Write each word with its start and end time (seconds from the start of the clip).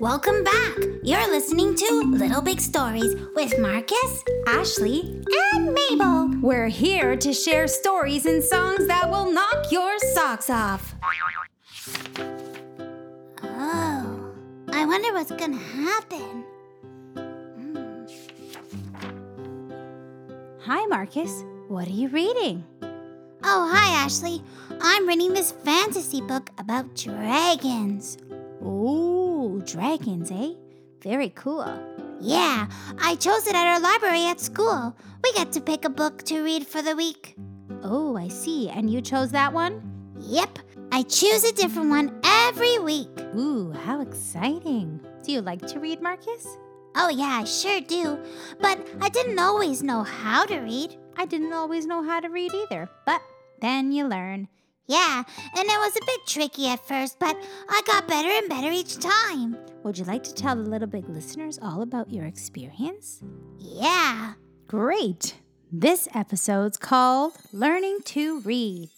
Welcome 0.00 0.42
back. 0.44 0.78
You're 1.02 1.28
listening 1.28 1.74
to 1.74 2.02
Little 2.06 2.40
Big 2.40 2.58
Stories 2.58 3.14
with 3.34 3.58
Marcus, 3.58 4.24
Ashley, 4.46 5.22
and 5.52 5.74
Mabel. 5.74 6.30
We're 6.40 6.68
here 6.68 7.16
to 7.16 7.34
share 7.34 7.68
stories 7.68 8.24
and 8.24 8.42
songs 8.42 8.86
that 8.86 9.10
will 9.10 9.30
knock 9.30 9.70
your 9.70 9.98
socks 10.14 10.48
off. 10.48 10.94
Oh, 13.42 14.32
I 14.72 14.86
wonder 14.86 15.12
what's 15.12 15.32
gonna 15.32 15.58
happen. 15.58 16.44
Hmm. 17.14 18.06
Hi, 20.62 20.86
Marcus. 20.86 21.44
What 21.68 21.86
are 21.88 21.90
you 21.90 22.08
reading? 22.08 22.64
Oh, 23.44 23.70
hi, 23.70 24.02
Ashley. 24.02 24.42
I'm 24.80 25.06
reading 25.06 25.34
this 25.34 25.52
fantasy 25.52 26.22
book 26.22 26.48
about 26.56 26.96
dragons. 26.96 28.16
Ooh, 28.62 29.29
dragons, 29.64 30.30
eh? 30.30 30.52
Very 31.02 31.30
cool. 31.30 31.66
Yeah, 32.20 32.68
I 33.00 33.14
chose 33.16 33.46
it 33.46 33.54
at 33.54 33.66
our 33.66 33.80
library 33.80 34.26
at 34.26 34.40
school. 34.40 34.94
We 35.24 35.32
get 35.32 35.52
to 35.52 35.60
pick 35.60 35.84
a 35.84 35.90
book 35.90 36.22
to 36.24 36.42
read 36.42 36.66
for 36.66 36.82
the 36.82 36.94
week. 36.94 37.36
Oh, 37.82 38.16
I 38.16 38.28
see. 38.28 38.68
And 38.68 38.90
you 38.90 39.00
chose 39.00 39.30
that 39.30 39.52
one? 39.52 39.80
Yep, 40.20 40.58
I 40.92 41.02
choose 41.04 41.44
a 41.44 41.52
different 41.52 41.88
one 41.88 42.20
every 42.22 42.78
week. 42.78 43.08
Ooh, 43.34 43.72
how 43.72 44.02
exciting. 44.02 45.00
Do 45.22 45.32
you 45.32 45.40
like 45.40 45.66
to 45.68 45.80
read, 45.80 46.02
Marcus? 46.02 46.58
Oh, 46.94 47.08
yeah, 47.08 47.40
I 47.40 47.44
sure 47.44 47.80
do. 47.80 48.18
But 48.60 48.86
I 49.00 49.08
didn't 49.08 49.38
always 49.38 49.82
know 49.82 50.02
how 50.02 50.44
to 50.44 50.58
read. 50.58 50.96
I 51.16 51.24
didn't 51.24 51.52
always 51.52 51.86
know 51.86 52.02
how 52.02 52.20
to 52.20 52.28
read 52.28 52.52
either, 52.52 52.88
but 53.06 53.22
then 53.60 53.92
you 53.92 54.06
learn. 54.06 54.48
Yeah, 54.90 55.22
and 55.56 55.68
it 55.68 55.78
was 55.78 55.96
a 55.96 56.04
bit 56.04 56.26
tricky 56.26 56.66
at 56.66 56.84
first, 56.84 57.20
but 57.20 57.36
I 57.68 57.80
got 57.86 58.08
better 58.08 58.28
and 58.28 58.48
better 58.48 58.72
each 58.72 58.98
time. 58.98 59.56
Would 59.84 59.96
you 59.96 60.04
like 60.04 60.24
to 60.24 60.34
tell 60.34 60.56
the 60.56 60.68
Little 60.68 60.88
Big 60.88 61.08
listeners 61.08 61.60
all 61.62 61.82
about 61.82 62.10
your 62.10 62.24
experience? 62.24 63.22
Yeah. 63.56 64.32
Great. 64.66 65.36
This 65.70 66.08
episode's 66.12 66.76
called 66.76 67.34
Learning 67.52 67.98
to 68.06 68.40
Read. 68.40 68.88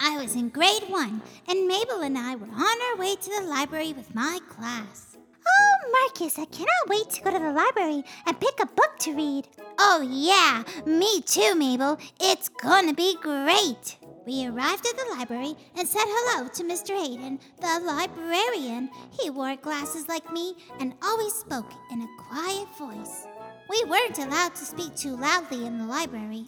I 0.00 0.20
was 0.20 0.34
in 0.34 0.48
grade 0.48 0.88
one, 0.88 1.22
and 1.46 1.68
Mabel 1.68 2.00
and 2.00 2.18
I 2.18 2.34
were 2.34 2.48
on 2.48 2.82
our 2.82 2.96
way 2.96 3.14
to 3.14 3.30
the 3.30 3.46
library 3.46 3.92
with 3.92 4.12
my 4.16 4.40
class. 4.48 5.16
Oh, 5.46 5.90
Marcus, 5.92 6.36
I 6.36 6.46
cannot 6.46 6.88
wait 6.88 7.10
to 7.10 7.22
go 7.22 7.30
to 7.30 7.38
the 7.38 7.52
library 7.52 8.02
and 8.26 8.40
pick 8.40 8.58
a 8.60 8.66
book 8.66 8.98
to 9.02 9.14
read. 9.14 9.46
Oh, 9.78 10.00
yeah, 10.02 10.64
me 10.84 11.22
too, 11.22 11.54
Mabel. 11.54 12.00
It's 12.20 12.48
gonna 12.48 12.94
be 12.94 13.16
great. 13.22 13.98
We 14.24 14.46
arrived 14.46 14.86
at 14.86 14.96
the 14.96 15.14
library 15.16 15.56
and 15.76 15.88
said 15.88 16.04
hello 16.04 16.48
to 16.48 16.62
Mr. 16.62 16.96
Hayden, 16.96 17.40
the 17.60 17.80
librarian. 17.84 18.88
He 19.10 19.30
wore 19.30 19.56
glasses 19.56 20.06
like 20.08 20.32
me 20.32 20.54
and 20.78 20.94
always 21.02 21.34
spoke 21.34 21.72
in 21.90 22.02
a 22.02 22.22
quiet 22.28 22.68
voice. 22.78 23.26
We 23.68 23.82
weren't 23.84 24.18
allowed 24.18 24.54
to 24.54 24.64
speak 24.64 24.94
too 24.94 25.16
loudly 25.16 25.66
in 25.66 25.78
the 25.78 25.86
library. 25.86 26.46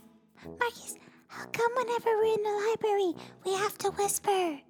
Marcus, 0.61 0.95
how 1.27 1.47
come 1.47 1.73
whenever 1.75 2.17
we're 2.17 2.35
in 2.35 2.43
the 2.45 2.69
library, 2.69 3.15
we 3.45 3.55
have 3.55 3.77
to 3.79 3.91
whisper? 3.91 4.61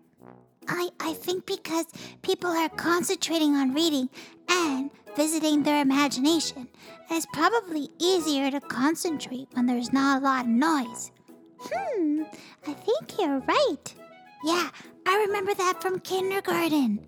I, 0.66 0.88
I 0.98 1.12
think 1.12 1.44
because 1.44 1.86
people 2.22 2.50
are 2.50 2.70
concentrating 2.70 3.54
on 3.54 3.74
reading 3.74 4.08
and 4.48 4.90
visiting 5.14 5.62
their 5.62 5.82
imagination. 5.82 6.68
It's 7.10 7.26
probably 7.34 7.90
easier 7.98 8.50
to 8.50 8.60
concentrate 8.60 9.48
when 9.52 9.66
there's 9.66 9.92
not 9.92 10.22
a 10.22 10.24
lot 10.24 10.46
of 10.46 10.50
noise. 10.50 11.10
Hmm, 11.60 12.22
I 12.66 12.72
think 12.72 13.18
you're 13.18 13.40
right. 13.40 13.94
Yeah, 14.44 14.68
I 15.06 15.24
remember 15.26 15.54
that 15.54 15.80
from 15.80 16.00
kindergarten. 16.00 17.06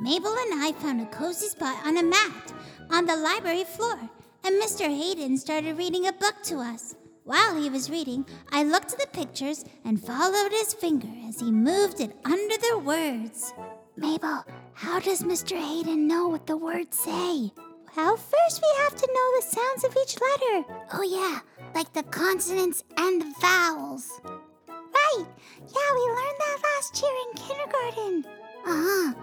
Mabel 0.00 0.34
and 0.34 0.62
I 0.62 0.72
found 0.78 1.00
a 1.00 1.06
cozy 1.06 1.48
spot 1.48 1.84
on 1.86 1.98
a 1.98 2.02
mat 2.02 2.52
on 2.90 3.06
the 3.06 3.16
library 3.16 3.64
floor, 3.64 3.98
and 4.44 4.62
Mr. 4.62 4.86
Hayden 4.86 5.36
started 5.36 5.76
reading 5.76 6.06
a 6.06 6.12
book 6.12 6.36
to 6.44 6.58
us. 6.58 6.94
While 7.24 7.54
he 7.60 7.70
was 7.70 7.90
reading, 7.90 8.26
I 8.50 8.64
looked 8.64 8.92
at 8.92 8.98
the 8.98 9.06
pictures 9.06 9.64
and 9.84 10.02
followed 10.04 10.50
his 10.50 10.74
finger 10.74 11.08
as 11.28 11.38
he 11.38 11.52
moved 11.52 12.00
it 12.00 12.16
under 12.24 12.56
the 12.56 12.78
words. 12.78 13.54
Mabel, 13.96 14.44
how 14.72 14.98
does 14.98 15.22
Mr. 15.22 15.56
Hayden 15.56 16.08
know 16.08 16.28
what 16.28 16.46
the 16.46 16.56
words 16.56 16.98
say? 16.98 17.52
Well, 17.96 18.16
first 18.16 18.62
we 18.62 18.82
have 18.82 18.96
to 18.96 19.06
know 19.06 19.30
the 19.36 19.46
sounds 19.46 19.84
of 19.84 19.96
each 20.02 20.16
letter. 20.20 20.64
Oh, 20.94 21.02
yeah, 21.02 21.40
like 21.74 21.92
the 21.92 22.02
consonants 22.04 22.84
and 22.96 23.22
the 23.22 23.34
vowels. 23.40 24.20
Right, 24.24 25.26
yeah, 25.58 25.90
we 25.94 26.00
learned 26.00 26.38
that 26.38 26.58
last 26.64 27.02
year 27.02 27.12
in 27.24 27.42
kindergarten. 27.42 28.24
Uh 28.66 28.82
huh. 28.86 29.14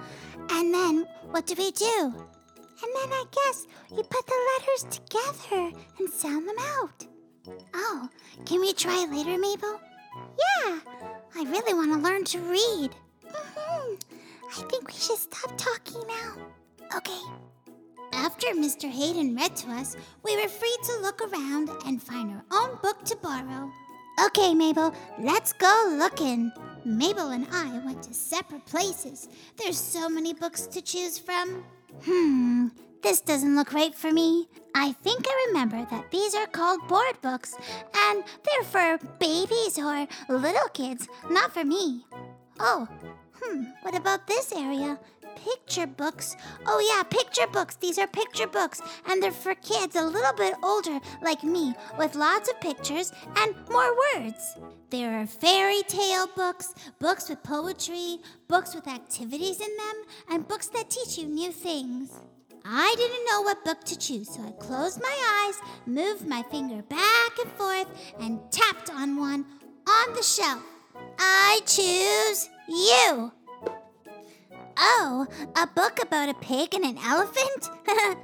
And 0.52 0.74
then 0.74 1.08
what 1.32 1.46
do 1.46 1.56
we 1.58 1.72
do? 1.72 2.14
And 2.82 2.92
then 2.96 3.12
I 3.12 3.26
guess 3.32 3.68
we 3.92 4.04
put 4.04 4.26
the 4.26 4.50
letters 4.52 5.00
together 5.00 5.72
and 6.00 6.10
sound 6.10 6.48
them 6.48 6.56
out. 6.60 7.06
Oh, 7.74 8.10
can 8.46 8.62
we 8.62 8.74
try 8.74 9.06
later, 9.06 9.38
Mabel? 9.38 9.80
Yeah, 10.16 10.80
I 11.36 11.44
really 11.44 11.74
want 11.74 11.92
to 11.94 12.00
learn 12.00 12.24
to 12.26 12.40
read. 12.40 12.96
hmm 13.26 13.94
I 14.52 14.62
think 14.70 14.88
we 14.88 14.94
should 14.94 15.18
stop 15.18 15.58
talking 15.58 16.02
now. 16.08 16.98
Okay. 16.98 17.22
After 18.14 18.48
Mr. 18.48 18.90
Hayden 18.90 19.36
read 19.36 19.56
to 19.58 19.72
us, 19.72 19.96
we 20.24 20.36
were 20.36 20.48
free 20.48 20.78
to 20.84 21.02
look 21.02 21.22
around 21.22 21.70
and 21.86 22.02
find 22.02 22.32
our 22.32 22.44
own 22.52 22.78
book 22.82 23.04
to 23.06 23.16
borrow. 23.18 23.72
Okay, 24.26 24.54
Mabel, 24.54 24.94
let's 25.20 25.54
go 25.54 25.96
looking. 25.98 26.52
Mabel 26.86 27.30
and 27.30 27.48
I 27.52 27.80
went 27.86 28.04
to 28.04 28.14
separate 28.14 28.66
places. 28.66 29.30
There's 29.58 29.78
so 29.78 30.10
many 30.10 30.34
books 30.34 30.68
to 30.68 30.82
choose 30.82 31.18
from. 31.18 31.64
Hmm, 32.04 32.68
this 33.02 33.22
doesn't 33.22 33.56
look 33.56 33.74
right 33.74 33.94
for 33.96 34.12
me. 34.12 34.48
I 34.76 34.92
think 34.92 35.26
I 35.28 35.48
remember 35.48 35.86
that 35.90 36.12
these 36.12 36.36
are 36.36 36.48
called 36.48 36.88
board 36.88 37.22
books, 37.22 37.56
and 37.96 38.24
they're 38.44 38.64
for 38.64 39.06
babies 39.20 39.78
or 39.78 40.08
little 40.30 40.70
kids, 40.74 41.08
not 41.30 41.54
for 41.54 41.64
me. 41.64 42.06
Oh, 42.60 42.88
hmm, 43.42 43.64
what 43.84 43.96
about 43.96 44.28
this 44.28 44.52
area? 44.52 45.00
Picture 45.36 45.88
books. 45.88 46.36
Oh, 46.66 46.80
yeah, 46.80 47.04
picture 47.04 47.48
books. 47.52 47.76
These 47.76 47.98
are 47.98 48.08
picture 48.08 48.48
books, 48.48 48.82
and 49.08 49.22
they're 49.22 49.32
for 49.32 49.56
kids 49.56 49.96
a 49.96 50.04
little 50.04 50.34
bit 50.34 50.56
older, 50.64 51.00
like 51.22 51.44
me, 51.44 51.74
with 51.98 52.16
lots 52.16 52.50
of 52.50 52.60
pictures 52.60 53.12
and 53.38 53.56
more 53.70 53.96
words. 54.16 54.58
There 54.90 55.20
are 55.20 55.28
fairy 55.28 55.84
tale 55.88 56.28
books, 56.36 56.74
books 57.00 57.30
with 57.30 57.44
poetry, 57.44 58.18
books 58.48 58.74
with 58.74 58.88
activities 58.88 59.60
in 59.60 59.78
them, 59.78 59.96
and 60.30 60.48
books 60.48 60.68
that 60.70 60.90
teach 60.90 61.18
you 61.18 61.28
new 61.28 61.52
things. 61.52 62.12
I 62.66 62.94
didn't 62.98 63.26
know 63.32 63.42
what 63.42 63.64
book 63.64 63.84
to 63.86 63.98
choose, 63.98 64.30
so 64.30 64.44
I 64.44 64.52
closed 64.52 65.02
my 65.02 65.46
eyes, 65.48 65.60
moved 65.86 66.28
my 66.28 66.44
finger 66.52 66.82
back 66.84 67.32
and 67.42 67.52
forth, 67.54 67.88
and 68.20 68.40
tapped 68.52 68.90
on 68.90 69.18
one 69.18 69.46
on 69.88 70.14
the 70.14 70.24
shelf. 70.24 70.64
I 71.18 71.62
choose 71.66 72.50
you. 72.68 73.32
Oh, 74.82 75.28
a 75.58 75.68
book 75.68 76.02
about 76.02 76.30
a 76.30 76.34
pig 76.36 76.74
and 76.74 76.86
an 76.86 76.98
elephant? 77.00 77.70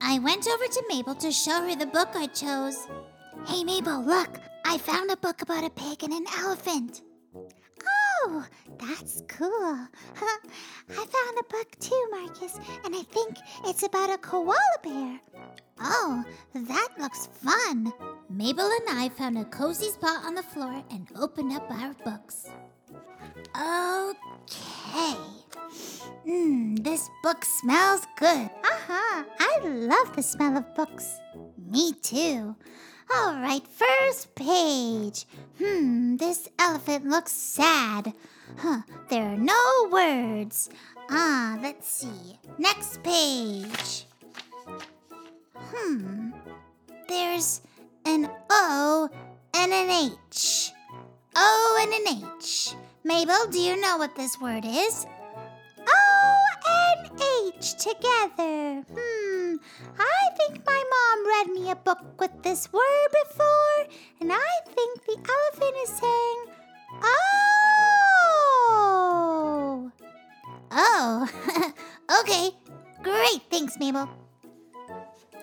I 0.00 0.20
went 0.20 0.46
over 0.46 0.66
to 0.66 0.84
Mabel 0.88 1.16
to 1.16 1.32
show 1.32 1.62
her 1.62 1.74
the 1.74 1.86
book 1.86 2.10
I 2.14 2.28
chose. 2.28 2.86
Hey, 3.46 3.64
Mabel, 3.64 4.04
look, 4.04 4.38
I 4.64 4.78
found 4.78 5.10
a 5.10 5.16
book 5.16 5.42
about 5.42 5.64
a 5.64 5.70
pig 5.70 6.04
and 6.04 6.12
an 6.12 6.26
elephant. 6.38 7.02
Oh, 8.24 8.46
that's 8.78 9.22
cool. 9.26 9.50
I 10.20 10.94
found 10.94 11.38
a 11.40 11.44
book 11.50 11.76
too, 11.80 12.08
Marcus, 12.12 12.56
and 12.84 12.94
I 12.94 13.02
think 13.02 13.36
it's 13.64 13.82
about 13.82 14.10
a 14.10 14.18
koala 14.18 14.56
bear. 14.84 15.20
Oh, 15.80 16.24
that 16.54 16.88
looks 17.00 17.28
fun. 17.42 17.92
Mabel 18.30 18.70
and 18.70 18.98
I 18.98 19.08
found 19.08 19.38
a 19.38 19.44
cozy 19.44 19.90
spot 19.90 20.24
on 20.24 20.34
the 20.34 20.42
floor 20.42 20.84
and 20.90 21.08
opened 21.16 21.52
up 21.52 21.68
our 21.68 21.94
books. 22.04 22.48
Okay. 23.56 25.16
Mmm, 26.26 26.82
this 26.82 27.08
book 27.22 27.44
smells 27.44 28.06
good. 28.16 28.50
Uh-huh. 28.64 29.24
I 29.38 29.58
love 29.62 30.14
the 30.16 30.22
smell 30.22 30.56
of 30.56 30.74
books. 30.74 31.18
Me 31.70 31.92
too. 31.92 32.56
All 33.14 33.34
right, 33.34 33.62
first 33.68 34.34
page. 34.34 35.26
Hmm, 35.58 36.16
this 36.16 36.48
elephant 36.58 37.06
looks 37.06 37.32
sad. 37.32 38.12
Huh, 38.58 38.82
there 39.08 39.24
are 39.24 39.36
no 39.36 39.88
words. 39.90 40.68
Ah, 41.08 41.56
let's 41.62 41.88
see. 41.88 42.38
Next 42.58 43.02
page. 43.02 44.06
Hmm, 45.54 46.32
there's 47.08 47.60
an 48.04 48.28
O 48.50 49.08
and 49.54 49.72
an 49.72 49.90
H. 49.90 50.72
O 51.36 51.78
and 51.80 51.92
an 51.92 52.34
H. 52.36 52.74
Mabel, 53.04 53.46
do 53.50 53.60
you 53.60 53.80
know 53.80 53.98
what 53.98 54.16
this 54.16 54.40
word 54.40 54.64
is? 54.64 55.06
Together. 57.60 58.84
Hmm, 58.92 59.56
I 59.98 60.30
think 60.36 60.64
my 60.66 60.82
mom 60.94 61.26
read 61.26 61.48
me 61.54 61.70
a 61.70 61.76
book 61.76 62.20
with 62.20 62.42
this 62.42 62.72
word 62.72 63.08
before, 63.24 63.86
and 64.20 64.32
I 64.32 64.60
think 64.66 65.04
the 65.04 65.16
elephant 65.16 65.76
is 65.82 65.90
saying, 65.90 66.46
Oh. 68.68 69.90
Oh, 70.70 71.28
okay, 72.20 72.50
Great, 73.06 73.42
thanks, 73.52 73.78
Mabel. 73.78 74.08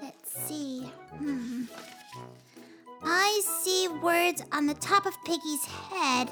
Let's 0.01 0.47
see. 0.47 0.91
Hmm. 1.17 1.63
I 3.01 3.41
see 3.61 3.87
words 4.01 4.43
on 4.51 4.65
the 4.67 4.73
top 4.73 5.05
of 5.05 5.13
Piggy's 5.23 5.63
head, 5.63 6.29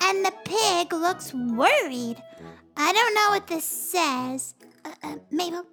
and 0.00 0.24
the 0.24 0.32
pig 0.44 0.92
looks 0.92 1.34
worried. 1.34 2.22
I 2.76 2.92
don't 2.92 3.14
know 3.14 3.30
what 3.30 3.48
this 3.48 3.64
says. 3.64 4.54
Uh, 4.88 5.08
uh, 5.08 5.16
Mabel? 5.30 5.64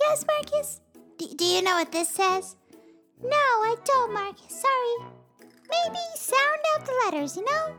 Yes, 0.00 0.24
Marcus? 0.26 0.80
D- 1.18 1.34
do 1.36 1.44
you 1.44 1.60
know 1.60 1.74
what 1.74 1.92
this 1.92 2.08
says? 2.08 2.56
No, 3.22 3.36
I 3.36 3.76
don't, 3.84 4.14
Marcus. 4.14 4.62
Sorry. 4.62 5.10
Maybe 5.68 5.98
sound 6.14 6.60
out 6.74 6.86
the 6.86 6.92
letters, 7.04 7.36
you 7.36 7.44
know? 7.44 7.74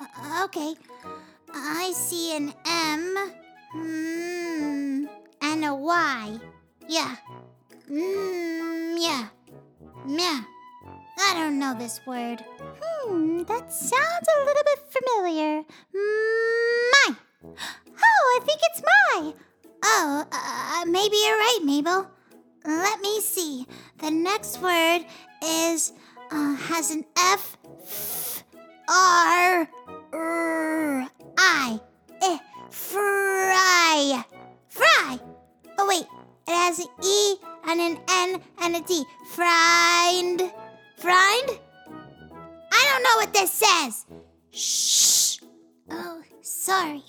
Uh, 0.00 0.44
okay. 0.44 0.74
I 1.54 1.92
see 1.94 2.36
an 2.36 2.52
M. 2.66 3.32
Hmm. 3.72 5.06
And 5.40 5.64
a 5.64 5.74
Y. 5.74 6.38
Yeah. 6.86 7.16
Mmm, 7.90 8.96
yeah. 8.98 9.28
Yeah. 10.06 10.40
I 11.18 11.34
don't 11.34 11.58
know 11.58 11.74
this 11.78 12.00
word. 12.06 12.44
Hmm, 12.82 13.42
that 13.44 13.72
sounds 13.72 14.28
a 14.36 14.44
little 14.44 14.64
bit 14.64 14.92
familiar. 14.92 15.62
My. 15.94 17.16
Oh, 18.02 18.39
I. 18.39 18.39
Oh, 20.02 20.24
uh, 20.32 20.86
maybe 20.86 21.14
you're 21.22 21.36
right, 21.36 21.58
Mabel. 21.62 22.06
Let 22.64 23.02
me 23.02 23.20
see. 23.20 23.66
The 23.98 24.10
next 24.10 24.58
word 24.62 25.04
is 25.44 25.92
uh, 26.30 26.54
has 26.54 26.90
an 26.90 27.04
F, 27.18 27.58
f 27.82 28.42
R, 28.88 29.68
R, 30.14 31.08
I, 31.36 31.80
eh, 32.22 32.38
fry, 32.70 34.24
fry. 34.70 35.20
Oh 35.78 35.86
wait, 35.86 36.06
it 36.48 36.54
has 36.54 36.78
an 36.78 36.86
E 37.04 37.34
and 37.68 37.80
an 37.82 37.98
N 38.08 38.40
and 38.62 38.76
a 38.76 38.80
D. 38.80 39.04
Friend, 39.32 40.50
friend. 40.96 41.50
I 42.72 42.88
don't 42.88 43.02
know 43.02 43.16
what 43.16 43.34
this 43.34 43.52
says. 43.52 44.06
Shh. 44.50 45.40
Oh, 45.90 46.22
sorry. 46.40 47.02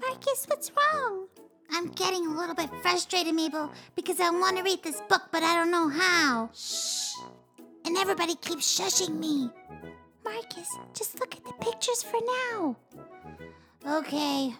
Marcus, 0.00 0.46
what's 0.46 0.70
wrong? 0.70 1.26
I'm 1.72 1.88
getting 1.92 2.26
a 2.26 2.30
little 2.30 2.54
bit 2.54 2.70
frustrated, 2.82 3.34
Mabel, 3.34 3.70
because 3.94 4.20
I 4.20 4.30
want 4.30 4.56
to 4.56 4.62
read 4.62 4.82
this 4.82 5.00
book, 5.08 5.22
but 5.30 5.42
I 5.42 5.54
don't 5.54 5.70
know 5.70 5.88
how. 5.88 6.50
Shh. 6.54 7.12
And 7.84 7.96
everybody 7.96 8.34
keeps 8.36 8.78
shushing 8.78 9.18
me. 9.18 9.50
Marcus, 10.24 10.68
just 10.94 11.18
look 11.20 11.34
at 11.34 11.44
the 11.44 11.52
pictures 11.64 12.02
for 12.02 12.20
now. 12.52 12.76
Okay. 13.86 14.54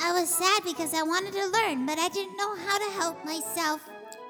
I 0.00 0.12
was 0.12 0.28
sad 0.28 0.62
because 0.64 0.94
I 0.94 1.02
wanted 1.02 1.32
to 1.32 1.46
learn, 1.46 1.86
but 1.86 1.98
I 1.98 2.08
didn't 2.08 2.36
know 2.36 2.56
how 2.56 2.78
to 2.78 3.00
help 3.00 3.24
myself. 3.24 3.88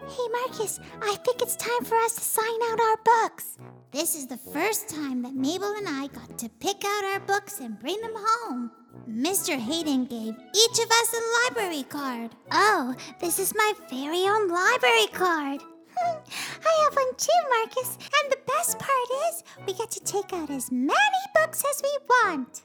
Hey, 0.09 0.29
Marcus, 0.33 0.81
I 1.01 1.15
think 1.25 1.41
it's 1.41 1.55
time 1.55 1.85
for 1.85 1.97
us 1.97 2.15
to 2.15 2.21
sign 2.21 2.63
out 2.71 2.81
our 2.81 2.97
books. 3.05 3.57
This 3.93 4.17
is 4.17 4.27
the 4.27 4.37
first 4.37 4.89
time 4.89 5.23
that 5.23 5.35
Mabel 5.35 5.75
and 5.77 5.89
I 5.89 6.09
got 6.09 6.39
to 6.39 6.49
pick 6.49 6.85
out 6.85 7.05
our 7.05 7.21
books 7.21 7.61
and 7.61 7.79
bring 7.79 8.01
them 8.01 8.15
home. 8.15 8.73
Mr. 9.09 9.57
Hayden 9.57 10.07
gave 10.07 10.35
each 10.35 10.79
of 10.79 10.91
us 10.91 11.15
a 11.15 11.45
library 11.45 11.85
card. 11.85 12.33
Oh, 12.51 12.95
this 13.21 13.39
is 13.39 13.55
my 13.55 13.73
very 13.89 14.27
own 14.27 14.49
library 14.49 15.07
card. 15.13 15.61
I 16.67 16.85
have 16.85 16.97
one 16.97 17.15
too, 17.17 17.43
Marcus. 17.51 17.97
And 17.97 18.33
the 18.33 18.39
best 18.47 18.79
part 18.81 19.09
is, 19.29 19.45
we 19.67 19.73
get 19.73 19.91
to 19.93 20.01
take 20.05 20.33
out 20.33 20.51
as 20.51 20.73
many 20.73 21.23
books 21.37 21.63
as 21.71 21.81
we 21.83 21.97
want. 22.09 22.63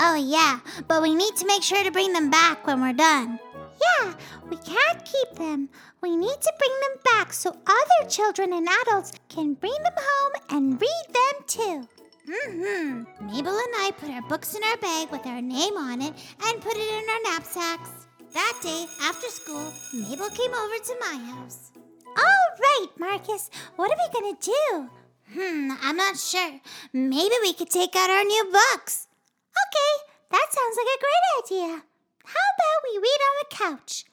Oh, 0.00 0.14
yeah, 0.14 0.60
but 0.86 1.02
we 1.02 1.14
need 1.14 1.36
to 1.36 1.46
make 1.46 1.62
sure 1.62 1.84
to 1.84 1.90
bring 1.90 2.14
them 2.14 2.30
back 2.30 2.66
when 2.66 2.80
we're 2.80 2.92
done. 2.94 3.38
Yeah, 3.80 4.14
we 4.48 4.56
can't 4.56 5.04
keep 5.04 5.38
them. 5.38 5.68
We 6.02 6.16
need 6.16 6.40
to 6.40 6.52
bring 6.58 6.72
them 6.80 7.02
back 7.04 7.32
so 7.32 7.50
other 7.50 8.08
children 8.08 8.52
and 8.52 8.68
adults 8.82 9.12
can 9.28 9.54
bring 9.54 9.82
them 9.82 9.94
home 9.96 10.32
and 10.50 10.80
read 10.80 11.06
them 11.08 11.44
too. 11.46 11.88
Mm-hmm. 12.28 13.26
Mabel 13.26 13.56
and 13.56 13.74
I 13.76 13.90
put 13.96 14.10
our 14.10 14.22
books 14.22 14.54
in 14.54 14.62
our 14.62 14.76
bag 14.76 15.10
with 15.10 15.26
our 15.26 15.40
name 15.40 15.76
on 15.76 16.02
it 16.02 16.12
and 16.44 16.60
put 16.60 16.76
it 16.76 17.02
in 17.02 17.08
our 17.08 17.32
knapsacks. 17.32 17.90
That 18.34 18.58
day, 18.62 18.84
after 19.02 19.28
school, 19.28 19.72
Mabel 19.94 20.28
came 20.28 20.52
over 20.52 20.78
to 20.78 20.96
my 21.00 21.32
house. 21.32 21.72
All 22.06 22.48
right, 22.60 22.88
Marcus, 22.98 23.50
what 23.76 23.90
are 23.90 23.96
we 23.96 24.20
gonna 24.20 24.36
do? 24.40 24.90
Hmm, 25.32 25.72
I'm 25.82 25.96
not 25.96 26.18
sure. 26.18 26.60
Maybe 26.92 27.34
we 27.42 27.54
could 27.54 27.70
take 27.70 27.96
out 27.96 28.10
our 28.10 28.24
new 28.24 28.44
books. 28.44 29.06
Okay, 29.50 30.10
that 30.30 30.46
sounds 30.50 30.76
like 30.76 30.86
a 30.86 31.00
great 31.00 31.70
idea. 31.70 31.82
How 32.28 32.46
about 32.54 32.84
we 32.84 32.98
read 32.98 33.20
on 33.28 33.34
the 33.40 33.56
couch? 33.56 34.04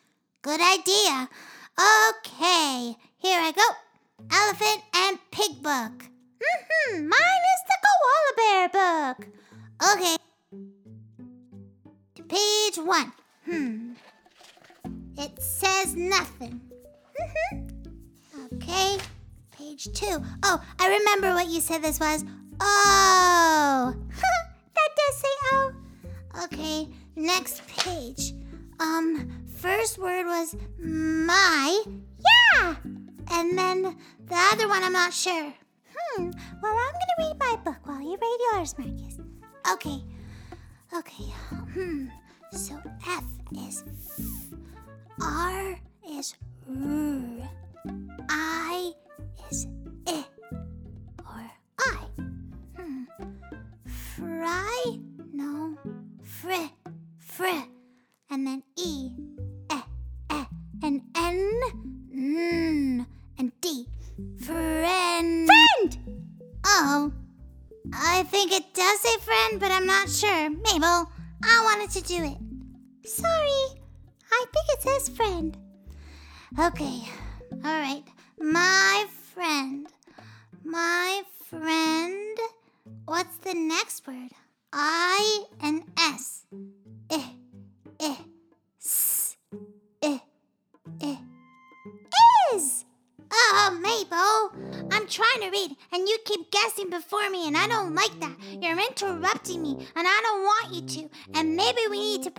Good 0.41 0.61
idea. 0.61 1.27
Okay, 1.77 2.95
here 3.17 3.41
I 3.41 3.51
go. 3.51 3.67
Elephant 4.31 4.81
and 4.95 5.19
Pig 5.31 5.61
book. 5.61 6.05
Mm-hmm, 6.39 7.09
mine 7.09 7.43
is 7.53 7.61
the 7.67 7.77
Koala 7.83 8.33
Bear 8.37 8.69
book. 8.69 9.27
Okay. 9.91 10.15
Page 12.29 12.77
one. 12.77 13.11
Hmm. 13.43 13.93
It 15.17 15.41
says 15.41 15.95
nothing. 15.97 16.61
Mm-hmm. 17.19 18.55
Okay. 18.55 18.97
Page 19.57 19.91
two. 19.93 20.23
Oh, 20.43 20.63
I 20.79 20.87
remember 20.87 21.33
what 21.33 21.49
you 21.49 21.59
said 21.59 21.81
this 21.81 21.99
was. 21.99 22.23
Oh. 22.61 23.93
that 24.75 24.89
does 24.95 25.17
say 25.17 25.27
oh. 25.51 25.73
Okay. 26.45 26.87
Next 27.15 27.65
page. 27.67 28.33
Um, 28.79 29.45
first 29.47 29.97
word 29.97 30.25
was 30.25 30.55
my. 30.77 31.83
Yeah. 32.57 32.75
And 33.31 33.57
then 33.57 33.97
the 34.25 34.35
other 34.51 34.67
one, 34.67 34.83
I'm 34.83 34.93
not 34.93 35.13
sure. 35.13 35.53
Hmm. 35.95 36.31
Well, 36.61 36.75
I'm 36.75 36.93
gonna 36.93 37.17
read 37.19 37.39
my 37.39 37.55
book 37.63 37.77
while 37.83 38.01
you 38.01 38.17
read 38.21 38.37
yours, 38.53 38.75
Marcus. 38.77 39.19
Okay. 39.71 40.03
Okay. 40.93 41.23
Hmm. 41.73 42.07
So 42.51 42.79
F 43.07 43.23
is 43.53 43.83
f. 44.17 44.59
R 45.21 45.79
is 46.09 46.35
r. 46.67 47.49
I 48.29 48.64
to 71.95 72.01
do 72.01 72.25
it. 72.25 72.37
Sorry. 73.07 73.79
I 74.29 74.45
think 74.51 74.65
it 74.67 74.81
says 74.81 75.07
friend. 75.15 75.57
Okay. 76.59 77.03
All 77.63 77.79
right. 77.79 78.03
My 78.37 79.05
friend. 79.33 79.87
My 80.65 81.23
friend. 81.49 82.37
What's 83.05 83.37
the 83.37 83.53
next 83.53 84.05
word? 84.05 84.31
I 84.73 85.45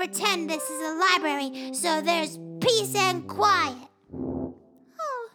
pretend 0.06 0.48
this 0.48 0.62
is 0.70 0.80
a 0.82 0.94
library 0.94 1.74
so 1.74 2.00
there's 2.00 2.38
peace 2.60 2.94
and 2.94 3.26
quiet. 3.26 3.76
Oh. 4.14 5.28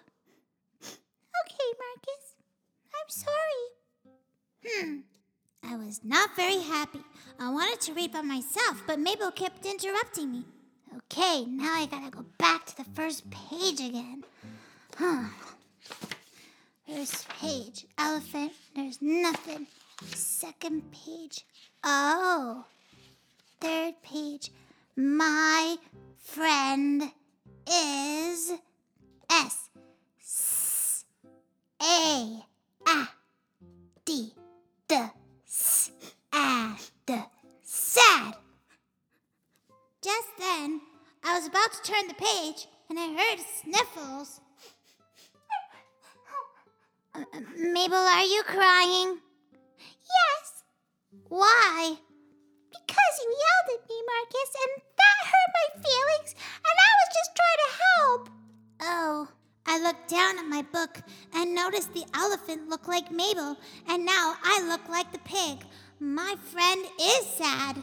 Okay, 0.81 1.69
Marcus. 1.81 2.35
I'm 2.95 3.09
sorry. 3.09 3.65
Hmm. 4.65 4.99
I 5.61 5.75
was 5.75 5.99
not 6.05 6.37
very 6.37 6.59
happy. 6.59 7.01
I 7.37 7.51
wanted 7.51 7.81
to 7.81 7.93
read 7.93 8.13
by 8.13 8.21
myself, 8.21 8.81
but 8.87 8.97
Mabel 8.97 9.31
kept 9.31 9.65
interrupting 9.65 10.31
me. 10.31 10.45
Okay, 10.95 11.43
now 11.45 11.73
I 11.75 11.85
gotta 11.91 12.09
go 12.09 12.25
back 12.37 12.65
to 12.67 12.77
the 12.77 12.85
first 12.95 13.29
page 13.29 13.81
again. 13.81 14.23
Huh. 14.97 15.25
First 16.87 17.27
page, 17.27 17.85
elephant, 17.97 18.53
there's 18.73 19.01
nothing. 19.01 19.67
Second 20.05 20.83
page, 20.93 21.45
oh. 21.83 22.65
Third 23.59 23.93
page, 24.01 24.49
my 24.95 25.77
friend 26.17 27.03
is 27.67 28.51
S. 29.29 29.69
S. 30.19 31.05
A. 31.81 32.43
A. 32.87 33.07
D. 34.05 34.33
D. 34.87 34.95
S. 35.47 35.91
A. 36.33 36.75
D. 37.05 37.15
Sad. 37.63 38.35
Just 40.01 40.27
then, 40.37 40.81
I 41.23 41.35
was 41.35 41.47
about 41.47 41.71
to 41.73 41.91
turn 41.91 42.07
the 42.07 42.15
page 42.15 42.67
and 42.89 42.99
I 42.99 43.07
heard 43.07 43.39
sniffles. 43.61 44.41
Mabel, 47.55 47.97
are 47.97 48.23
you 48.23 48.43
crying? 48.43 49.19
Yes. 49.79 50.63
Why? 51.27 51.97
Marcus, 54.05 54.51
and 54.63 54.83
that 54.97 55.19
hurt 55.31 55.51
my 55.59 55.67
feelings, 55.81 56.35
and 56.57 56.77
I 56.87 56.91
was 56.99 57.09
just 57.15 57.31
trying 57.35 57.61
to 57.63 57.71
help. 57.83 58.29
Oh. 58.81 59.27
I 59.63 59.79
looked 59.79 60.09
down 60.09 60.39
at 60.39 60.47
my 60.47 60.63
book 60.63 60.97
and 61.33 61.55
noticed 61.55 61.93
the 61.93 62.05
elephant 62.15 62.67
looked 62.67 62.87
like 62.87 63.11
Mabel, 63.11 63.55
and 63.87 64.05
now 64.05 64.35
I 64.43 64.61
look 64.67 64.89
like 64.89 65.11
the 65.11 65.19
pig. 65.19 65.59
My 65.99 66.35
friend 66.51 66.83
is 66.99 67.25
sad. 67.27 67.81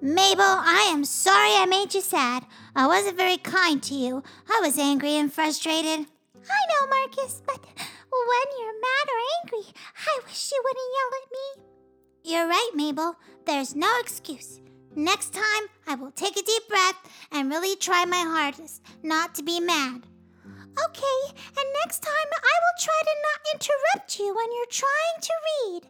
Mabel, 0.00 0.44
I 0.44 0.88
am 0.92 1.04
sorry 1.04 1.50
I 1.56 1.66
made 1.66 1.92
you 1.92 2.00
sad. 2.00 2.46
I 2.76 2.86
wasn't 2.86 3.16
very 3.16 3.36
kind 3.36 3.82
to 3.82 3.94
you. 3.94 4.22
I 4.48 4.60
was 4.62 4.78
angry 4.78 5.16
and 5.16 5.30
frustrated. 5.32 6.06
I 6.08 6.60
know, 6.70 6.86
Marcus, 6.88 7.42
but 7.44 7.60
when 7.66 8.48
you're 8.58 8.80
mad 8.80 9.06
or 9.12 9.20
angry, 9.42 9.72
I 10.06 10.20
wish 10.24 10.52
you 10.52 10.62
wouldn't 10.64 10.94
yell 10.96 11.12
at 11.20 11.30
me. 11.32 12.32
You're 12.32 12.48
right, 12.48 12.70
Mabel. 12.74 13.16
There's 13.44 13.74
no 13.74 13.92
excuse. 14.00 14.60
Next 14.98 15.32
time, 15.32 15.68
I 15.86 15.94
will 15.94 16.10
take 16.10 16.36
a 16.36 16.42
deep 16.42 16.68
breath 16.68 16.96
and 17.30 17.48
really 17.48 17.76
try 17.76 18.04
my 18.04 18.16
hardest 18.16 18.82
not 19.04 19.32
to 19.36 19.44
be 19.44 19.60
mad. 19.60 20.02
Okay, 20.44 21.20
and 21.56 21.66
next 21.84 22.00
time 22.00 22.30
I 22.34 22.54
will 22.62 22.78
try 22.80 23.00
to 23.04 23.14
not 23.22 23.40
interrupt 23.54 24.18
you 24.18 24.34
when 24.34 24.52
you're 24.52 24.66
trying 24.66 25.20
to 25.22 25.32
read. 25.54 25.82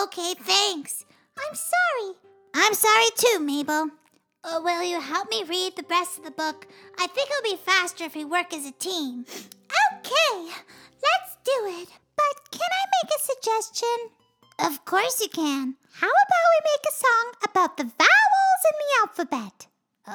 Okay, 0.00 0.34
thanks. 0.40 1.04
I'm 1.36 1.56
sorry. 1.56 2.14
I'm 2.54 2.74
sorry 2.74 3.06
too, 3.16 3.40
Mabel. 3.40 3.90
Uh, 4.44 4.60
will 4.62 4.84
you 4.84 5.00
help 5.00 5.28
me 5.28 5.42
read 5.42 5.74
the 5.74 5.84
rest 5.90 6.18
of 6.18 6.24
the 6.24 6.30
book? 6.30 6.68
I 7.00 7.08
think 7.08 7.28
it'll 7.28 7.50
be 7.50 7.60
faster 7.60 8.04
if 8.04 8.14
we 8.14 8.24
work 8.24 8.54
as 8.54 8.64
a 8.64 8.70
team. 8.70 9.26
Okay, 9.90 10.52
let's 11.02 11.36
do 11.44 11.82
it. 11.82 11.88
But 12.14 12.50
can 12.52 12.60
I 12.60 12.84
make 13.02 13.12
a 13.12 13.20
suggestion? 13.22 14.25
Of 14.58 14.84
course 14.84 15.20
you 15.20 15.28
can. 15.28 15.76
How 15.92 16.08
about 16.08 16.46
we 16.52 16.70
make 16.70 16.84
a 16.88 16.94
song 16.94 17.32
about 17.44 17.76
the 17.76 17.84
vowels 17.84 18.62
in 18.64 18.76
the 18.80 18.90
alphabet? 19.02 19.66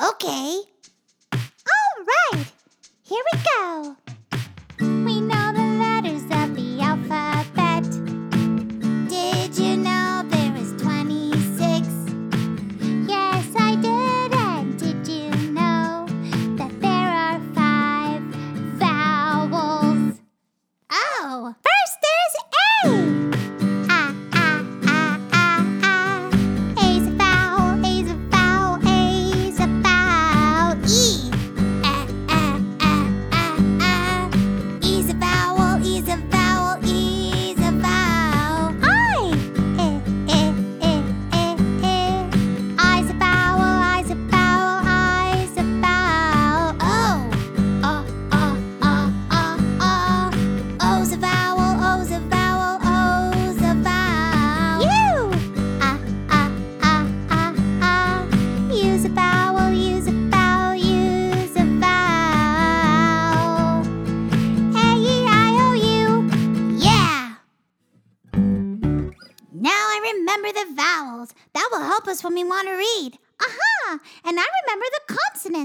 Okay. 0.10 0.62
All 1.34 2.06
right. 2.34 2.46
Here 3.04 3.24
we 3.34 3.40
go. 3.40 3.98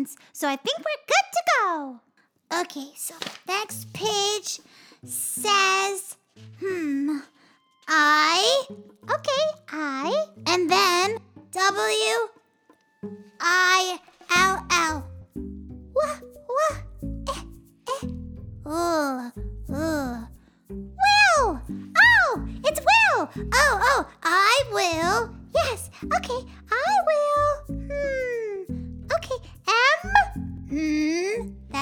The 0.04 0.16
so 0.32 0.48
I 0.48 0.56
think 0.56 0.78
we're 0.78 1.06
good 1.06 1.26
to 1.32 1.42
go. 1.60 2.00
Okay, 2.60 2.90
so 2.96 3.14
next 3.48 3.92
page 3.92 4.60
says, 5.04 6.16
hmm, 6.60 7.18
I. 7.88 8.64
Okay, 8.70 9.44
I. 9.70 10.26
And 10.46 10.70
then 10.70 11.18
W 11.52 12.28
I 13.40 13.98
L 14.36 14.66
L. 14.70 15.10
Wah, 15.94 16.18
wah, 16.48 16.76
eh, 17.28 17.42
eh. 17.88 18.06
Ooh, 18.68 19.32
ooh. 19.74 20.28
Will! 20.68 21.60
Oh, 21.96 22.48
it's 22.64 22.80
Will! 22.80 23.28
Oh, 23.52 23.80
oh, 23.82 24.06
I 24.22 24.62
will. 24.72 25.34
Yes, 25.54 25.90
okay, 26.16 26.44
I 26.70 26.90
will. 27.06 27.76
Hmm. 27.76 28.15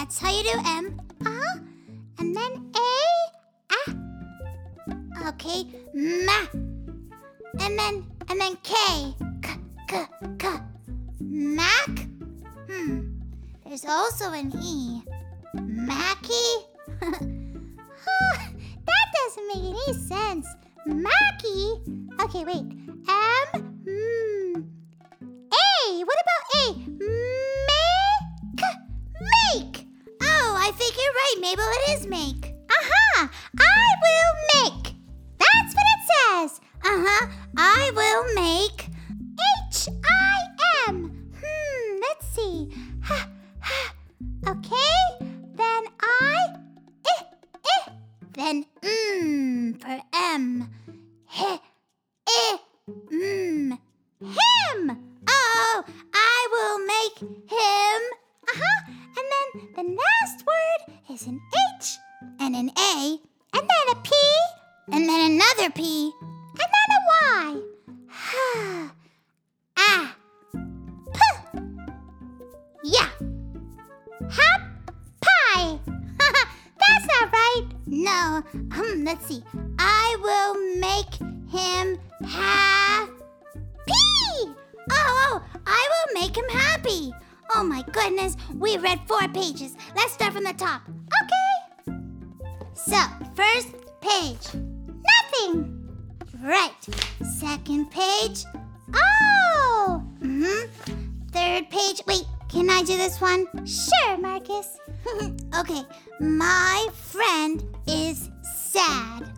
That's 0.04 0.18
how 0.18 0.30
you 0.30 0.42
do 0.42 0.60
M. 0.66 1.00
Huh. 1.24 1.60
And 2.18 2.36
then 2.36 2.70
A. 2.76 3.04
Ah. 3.72 5.28
Okay, 5.28 5.64
Ma. 5.94 6.44
And 7.58 7.78
then, 7.78 8.04
and 8.28 8.38
then 8.38 8.58
K. 8.62 8.74
K, 9.40 9.56
K, 9.88 10.04
K. 10.38 10.48
Mac? 11.20 11.88
Hmm. 12.68 13.14
There's 13.64 13.86
also 13.86 14.30
an 14.32 14.52
E. 14.62 15.00
Mackie? 15.54 16.66
Huh, 17.00 17.18
that 18.84 19.06
doesn't 19.16 19.48
make 19.48 19.72
any 19.72 19.94
sense. 19.94 20.46
Mackie? 20.84 21.80
Okay, 22.20 22.44
wait. 22.44 22.66
M. 23.08 24.33
Mabel. 31.44 31.62
It 31.62 32.00
is 32.00 32.06
make. 32.06 32.54
Aha! 32.70 33.30
I 33.58 33.86
will 34.04 34.34
make. 34.54 34.94
That's 35.38 35.74
what 35.74 35.86
it 35.94 36.02
says. 36.10 36.60
Uh 36.82 37.04
huh. 37.04 37.26
I 37.58 37.90
will 37.94 38.24
make. 38.34 38.73
An 61.34 61.40
H 61.80 61.98
and 62.38 62.54
an 62.54 62.70
A 62.78 63.18
and 63.54 63.62
then 63.68 63.86
a 63.90 63.96
P 64.02 64.10
and 64.92 65.08
then 65.08 65.32
another 65.32 65.70
P 65.74 66.12
and 66.22 66.70
then 66.74 66.88
a 66.90 67.00
Y. 67.10 67.60
ah. 69.76 70.16
Puh. 71.12 71.60
Yeah. 72.84 73.08
Hop 74.30 74.60
pie. 75.20 75.78
That's 76.18 77.06
not 77.08 77.32
right. 77.32 77.66
No. 77.86 78.42
Um, 78.52 79.04
let's 79.04 79.26
see. 79.26 79.42
I 79.78 80.16
will 80.22 80.54
make 80.78 81.14
him 81.50 81.98
happy. 82.24 83.12
Oh, 84.90 85.32
oh, 85.32 85.42
I 85.66 85.88
will 85.90 86.20
make 86.20 86.36
him 86.36 86.48
happy. 86.48 87.12
Oh 87.54 87.64
my 87.64 87.82
goodness, 87.92 88.36
we 88.54 88.78
read 88.78 89.00
four 89.06 89.26
pages. 89.28 89.76
Let's 89.96 90.12
start 90.12 90.32
from 90.32 90.44
the 90.44 90.54
top. 90.54 90.82
Okay. 91.22 91.94
So, 92.74 92.96
first 93.34 93.68
page. 94.00 94.62
Nothing. 95.12 95.88
Right. 96.42 96.72
Second 97.38 97.90
page. 97.90 98.44
Oh. 98.94 100.02
Mm-hmm. 100.20 101.26
Third 101.30 101.70
page. 101.70 102.02
Wait, 102.06 102.24
can 102.48 102.70
I 102.70 102.82
do 102.82 102.96
this 102.96 103.20
one? 103.20 103.46
Sure, 103.66 104.18
Marcus. 104.18 104.78
okay. 105.58 105.82
My 106.20 106.88
friend 106.92 107.62
is 107.86 108.30
sad. 108.42 109.32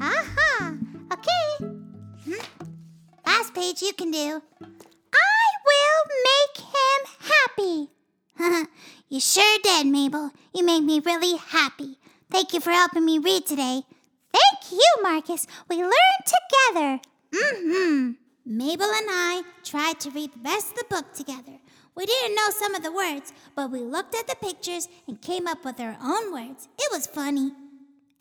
Aha. 0.00 0.74
Okay. 1.12 1.66
Mhm. 2.26 2.44
Last 3.26 3.54
page 3.54 3.82
you 3.82 3.92
can 3.92 4.10
do. 4.10 4.42
Happy. 7.60 7.88
You 9.12 9.18
sure 9.18 9.58
did, 9.64 9.88
Mabel. 9.88 10.30
You 10.54 10.64
made 10.64 10.84
me 10.84 11.00
really 11.00 11.36
happy. 11.36 11.98
Thank 12.30 12.54
you 12.54 12.60
for 12.60 12.70
helping 12.70 13.04
me 13.04 13.18
read 13.18 13.44
today. 13.44 13.82
Thank 14.32 14.70
you, 14.70 15.02
Marcus. 15.02 15.48
We 15.68 15.78
learned 15.78 16.24
together. 16.24 17.00
Mm-hmm. 17.34 18.12
Mabel 18.46 18.86
and 18.86 19.06
I 19.10 19.42
tried 19.64 19.98
to 19.98 20.12
read 20.12 20.30
the 20.32 20.48
rest 20.48 20.70
of 20.70 20.76
the 20.76 20.84
book 20.88 21.12
together. 21.12 21.58
We 21.96 22.06
didn't 22.06 22.36
know 22.36 22.50
some 22.50 22.76
of 22.76 22.84
the 22.84 22.92
words, 22.92 23.32
but 23.56 23.72
we 23.72 23.80
looked 23.80 24.14
at 24.14 24.28
the 24.28 24.36
pictures 24.36 24.86
and 25.08 25.20
came 25.20 25.48
up 25.48 25.64
with 25.64 25.80
our 25.80 25.96
own 26.00 26.32
words. 26.32 26.68
It 26.78 26.92
was 26.92 27.08
funny. 27.08 27.50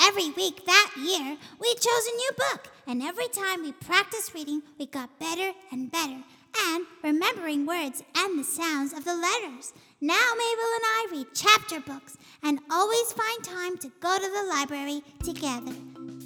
Every 0.01 0.31
week 0.31 0.65
that 0.65 0.91
year, 0.97 1.37
we 1.59 1.73
chose 1.75 2.07
a 2.07 2.17
new 2.17 2.31
book, 2.35 2.71
and 2.87 3.03
every 3.03 3.27
time 3.27 3.61
we 3.61 3.73
practiced 3.73 4.33
reading, 4.33 4.63
we 4.79 4.87
got 4.87 5.19
better 5.19 5.51
and 5.71 5.91
better, 5.91 6.23
and 6.57 6.85
remembering 7.03 7.65
words 7.65 8.03
and 8.15 8.39
the 8.39 8.43
sounds 8.43 8.93
of 8.93 9.05
the 9.05 9.15
letters. 9.15 9.73
Now 10.01 10.31
Mabel 10.33 10.69
and 10.75 10.83
I 10.83 11.07
read 11.11 11.27
chapter 11.33 11.79
books 11.79 12.17
and 12.43 12.59
always 12.71 13.11
find 13.11 13.43
time 13.43 13.77
to 13.77 13.91
go 13.99 14.17
to 14.17 14.29
the 14.29 14.47
library 14.49 15.01
together. 15.23 15.73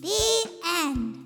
The 0.01 0.51
end. 0.65 1.23